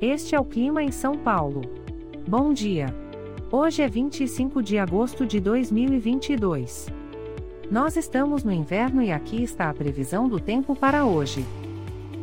Este 0.00 0.34
é 0.34 0.40
o 0.40 0.44
clima 0.44 0.82
em 0.82 0.92
São 0.92 1.16
Paulo. 1.16 1.62
Bom 2.28 2.52
dia. 2.52 2.94
Hoje 3.50 3.80
é 3.80 3.88
25 3.88 4.62
de 4.62 4.76
agosto 4.76 5.24
de 5.24 5.40
2022. 5.40 6.88
Nós 7.70 7.96
estamos 7.96 8.44
no 8.44 8.52
inverno 8.52 9.02
e 9.02 9.10
aqui 9.10 9.42
está 9.42 9.70
a 9.70 9.74
previsão 9.74 10.28
do 10.28 10.38
tempo 10.38 10.76
para 10.76 11.06
hoje. 11.06 11.46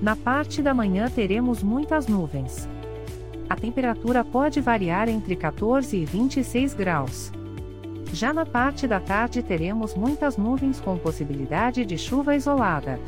Na 0.00 0.14
parte 0.14 0.62
da 0.62 0.72
manhã 0.72 1.10
teremos 1.10 1.60
muitas 1.60 2.06
nuvens. 2.06 2.68
A 3.50 3.56
temperatura 3.56 4.24
pode 4.24 4.60
variar 4.60 5.08
entre 5.08 5.34
14 5.34 5.96
e 5.96 6.04
26 6.04 6.72
graus. 6.72 7.32
Já 8.12 8.32
na 8.32 8.46
parte 8.46 8.86
da 8.86 9.00
tarde 9.00 9.42
teremos 9.42 9.92
muitas 9.96 10.36
nuvens 10.36 10.78
com 10.78 10.96
possibilidade 10.96 11.84
de 11.84 11.98
chuva 11.98 12.36
isolada. 12.36 13.00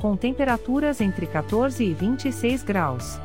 Com 0.00 0.16
temperaturas 0.16 1.02
entre 1.02 1.26
14 1.26 1.84
e 1.84 1.92
26 1.92 2.62
graus. 2.62 3.20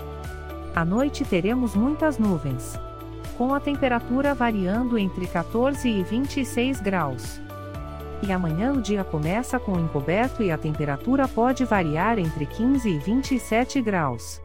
À 0.75 0.83
noite 0.83 1.23
teremos 1.23 1.75
muitas 1.75 2.17
nuvens. 2.17 2.79
Com 3.37 3.53
a 3.53 3.59
temperatura 3.59 4.33
variando 4.33 4.97
entre 4.97 5.27
14 5.27 5.87
e 5.87 6.03
26 6.03 6.81
graus. 6.81 7.39
E 8.23 8.31
amanhã 8.31 8.73
o 8.73 8.81
dia 8.81 9.03
começa 9.03 9.59
com 9.59 9.79
encoberto 9.79 10.41
e 10.41 10.49
a 10.49 10.57
temperatura 10.57 11.27
pode 11.27 11.63
variar 11.63 12.17
entre 12.17 12.47
15 12.47 12.89
e 12.89 12.97
27 12.97 13.81
graus. 13.81 14.41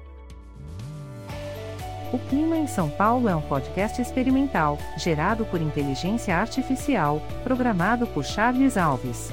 O 2.12 2.18
Clima 2.18 2.58
em 2.58 2.66
São 2.66 2.90
Paulo 2.90 3.26
é 3.28 3.34
um 3.34 3.42
podcast 3.42 4.00
experimental, 4.00 4.78
gerado 4.98 5.46
por 5.46 5.62
inteligência 5.62 6.36
artificial, 6.36 7.22
programado 7.42 8.06
por 8.06 8.24
Charles 8.24 8.76
Alves. 8.76 9.32